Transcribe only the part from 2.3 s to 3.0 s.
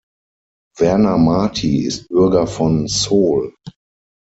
von